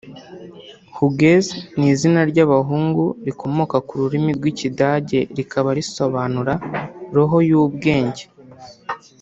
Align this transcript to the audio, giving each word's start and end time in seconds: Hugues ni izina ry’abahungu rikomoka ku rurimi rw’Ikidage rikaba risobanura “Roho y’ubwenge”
Hugues 0.95 1.45
ni 1.77 1.87
izina 1.93 2.21
ry’abahungu 2.31 3.03
rikomoka 3.25 3.75
ku 3.87 3.93
rurimi 4.01 4.31
rw’Ikidage 4.37 5.19
rikaba 5.37 5.69
risobanura 5.79 6.53
“Roho 7.15 7.37
y’ubwenge” 7.49 8.23